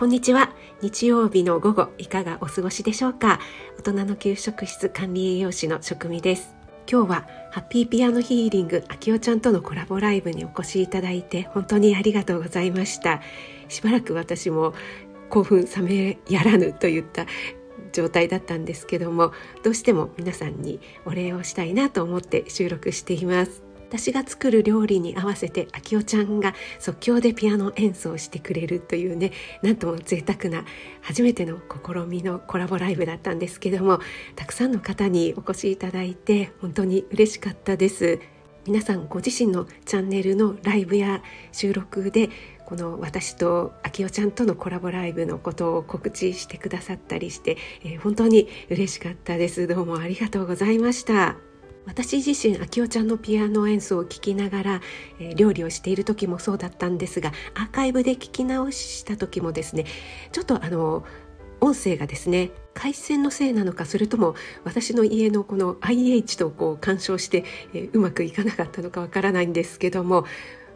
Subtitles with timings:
[0.00, 0.54] こんにちは。
[0.80, 3.38] 日曜日の午後、いかがお過ごしでしょうか？
[3.78, 6.56] 大人の給食室管理栄養士の職味です。
[6.90, 13.20] 今日はハッピーピアノヒーリングあきおちゃんとのコラボライブにお越しいただいて本当にありがとうございました。
[13.68, 14.72] しばらく私も
[15.28, 17.26] 興奮冷めやらぬといった
[17.92, 29.32] 状態だったんですけどもどうしても皆さんにお礼をしたいなと思って収録しています私が作る料理に合わせてあきおちゃんが即興でピアノ演奏してくれるというね
[29.64, 30.64] なんとも贅沢な
[31.02, 33.98] 初めての試みのコラボライブだったんですけども
[34.36, 38.20] たくさんの方にお越しいただいて本当に嬉しかったです。
[38.66, 42.28] 皆さんご自身のチャンネルのライブや収録で
[42.66, 49.66] この私とあきおちゃんとのコラボライブのことを告知してくださったりして、えー、本当に嬉しかったです。
[49.66, 51.49] どうもありがとうございました。
[51.86, 54.80] 私自身あきおちゃんのピアノ演奏を聴きながら、
[55.18, 59.86] えー、料理をしている時もそうだったんですがアーカイブで聞き直した時もですね
[60.32, 61.04] ちょっとあの
[61.60, 70.24] 音声がですね回線のせいなのかそれとも私の家のこの IH とこう干渉して、えー、うまくいかなかったのかわからないんですけども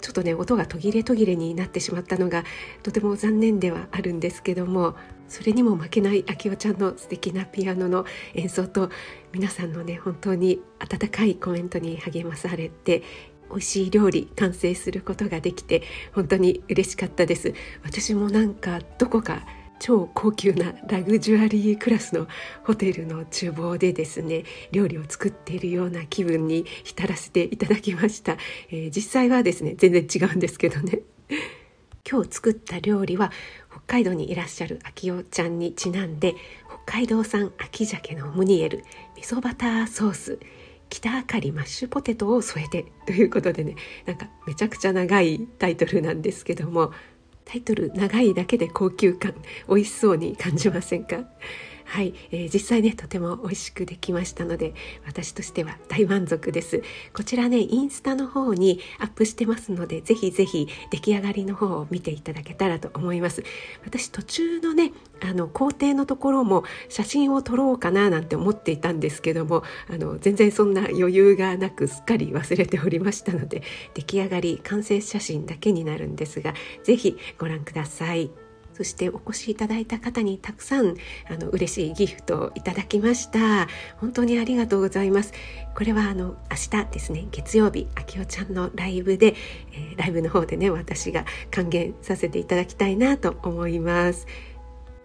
[0.00, 2.44] ちょっとね音が途切れ途切れになってしまったのが
[2.82, 4.96] とても残念ではあるんですけども
[5.30, 8.90] それにも負けないあきおちゃんの素敵なピアノの演奏と
[9.32, 13.02] 皆さんのね本当に温かいコメントに励まされて
[13.48, 17.54] 美味しい料理完成することができて本当に嬉しかったです。
[17.84, 19.46] 私もなんかどこか
[19.80, 22.28] 超高級なラグジュアリークラスの
[22.64, 28.36] ホテルの厨房でですね料理を作っているような気分に浸らせていただきました、
[28.70, 31.00] えー、実際はですね全然違うんですけどね。
[32.10, 33.30] 今日作った料理は
[33.70, 36.34] 北海道にいらっしゃるあきおちゃんにちなんで
[36.84, 38.84] 北海道産秋鮭のムニエル
[39.16, 40.38] 味噌バターソース
[40.88, 46.92] 北あかりマッシュポテトを添えてということでねなんかめちゃくちゃ長いタイトルなんですけども
[47.44, 49.34] タイトル長いだけで高級感
[49.68, 51.24] 美味しそうに感じませんか？
[51.90, 54.74] はい、えー、実際ねとても美味しくできましたので
[55.06, 63.42] 私としては大満足ですこちらねインスタの方にアップしてますのでぜひぜひ出来上がりの方を見ていただけたらと思います
[63.84, 73.64] 私途中のねあの工程のところも写真を撮ろうかななんて思っていたんですけどもあの全然そんな余裕がなくすっかり忘れておりましたので
[73.94, 78.49] 出来上がり完成写真だけになるんですがぜひご覧ください。
[78.74, 80.96] そしてお越しいただいた方にたくさん
[81.28, 83.68] あの嬉しいギフトをいただきました。
[83.98, 85.32] 本当にありがとうございます。
[85.74, 89.34] これはあの明日ですね月曜日あきおちゃんのライブで、
[89.72, 94.26] えー、ライブの方でね私が還元させていただきたいなと思います。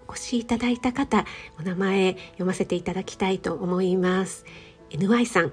[0.07, 1.25] お越しいただいた方
[1.59, 4.45] お名前読ませていただきたいと思います。
[4.91, 5.51] NY さん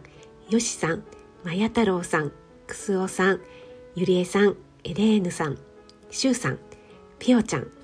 [0.51, 1.05] よしさん
[1.45, 2.33] まや太郎さん
[2.67, 3.41] くすおさん
[3.95, 5.59] ゆりえさんエレーヌさん
[6.11, 6.59] しゅうさん
[7.19, 7.82] ぴよちゃん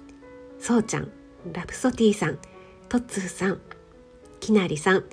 [0.58, 1.10] そうちゃん、
[1.52, 2.38] ラプソティさん、
[2.88, 3.60] トッツーさん、
[4.41, 5.04] きなりさん、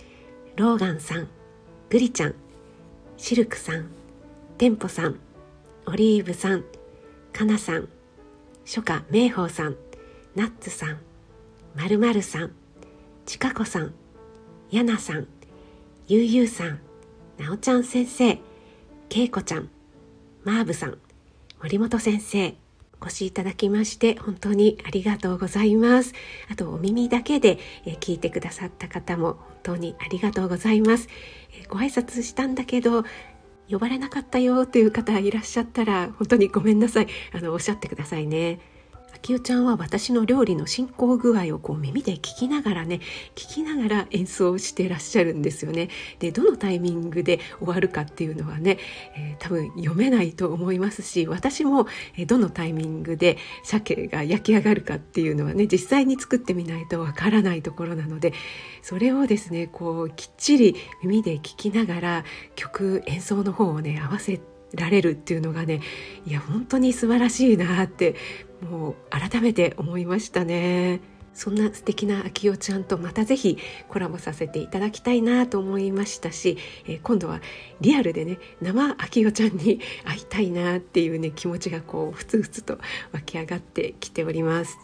[0.56, 1.28] ローガンさん、
[1.90, 2.36] グリちゃん、
[3.18, 3.90] シルクさん、
[4.58, 5.20] テンポさん、
[5.86, 6.64] オリーブさん、
[7.32, 7.88] かなさん、
[8.66, 9.76] 初夏明宝さん、
[10.36, 11.00] ナッツさん、
[11.76, 12.52] まるまるさん、
[13.26, 13.94] ちかこさん、
[14.72, 15.28] やなさん、
[16.08, 16.80] ゆうゆうさん、
[17.38, 18.40] なおちゃん先生、
[19.10, 19.70] けいこちゃん、
[20.44, 20.98] マーブさん、
[21.62, 22.56] 森本先生、
[23.02, 26.14] お越しいただきまして本当にありがとうございます。
[26.52, 27.60] あとお耳だけで
[28.00, 31.08] 聞いてくださった方も本当にありがとうございます。
[31.70, 33.04] ご挨拶したんだけど
[33.70, 37.08] 呼ばれなかったよという方いらっしゃったら本当にごめんなさい。
[37.34, 38.60] あのおっしゃってくださいね。
[39.26, 43.00] きよちゃんは私の料理の進行具合をこう耳で聞きながらね
[43.34, 45.90] 聞きながら演奏してらっしゃるんですよね。
[46.20, 48.78] でどのタイミングで終わるかっていうのはね、
[49.18, 51.88] えー、多分読めないと思いますし私も、
[52.28, 58.32] どのタイミングで鮭が焼き上がるかっていうのはね実際に作ってみないとわからないところなので
[58.84, 62.26] それをですねこうきっちり耳で聞きながら
[62.56, 65.82] 曲演奏の方をね合わせてられるっていうのがね
[66.26, 68.16] いや本当に素晴らしいなって
[68.70, 71.02] もう改めて思いましたね。
[71.36, 73.58] そんな素敵な秋代ちゃんとまたぜひ
[73.90, 77.42] コラボさせていただきたいなと思いましたし、えー、今度は
[77.82, 82.80] リアルでね生秋代ちゃんに会いたいなっていうね気持ちがこうふつふつと
[83.12, 84.78] 湧き上がってきております。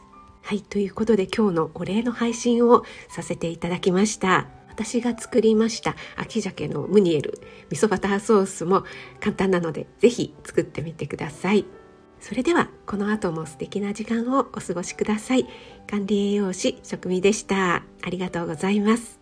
[0.44, 4.61] はいということで今日のお礼の配信をさせていただきました。
[4.84, 7.40] 私が作りました秋鮭のムニエル
[7.70, 8.84] 味噌バターソースも
[9.20, 11.66] 簡単なのでぜひ作ってみてください。
[12.20, 15.48] それではこの後も素敵な時間をお過ごしください。
[15.90, 17.84] 管理栄養士食味でした。
[18.02, 19.21] ありがとうございます。